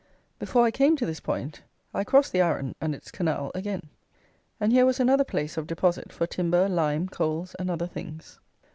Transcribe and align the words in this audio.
Before 0.39 0.65
I 0.65 0.71
came 0.71 0.95
to 0.95 1.05
this 1.05 1.19
point, 1.19 1.61
I 1.93 2.03
crossed 2.03 2.31
the 2.31 2.41
Arun 2.41 2.73
and 2.81 2.95
its 2.95 3.11
canal 3.11 3.51
again; 3.53 3.91
and 4.59 4.71
here 4.73 4.87
was 4.87 4.99
another 4.99 5.23
place 5.23 5.57
of 5.57 5.67
deposit 5.67 6.11
for 6.11 6.25
timber, 6.25 6.67
lime, 6.67 7.07
coals, 7.07 7.53
and 7.59 7.69
other 7.69 7.85
things. 7.85 8.39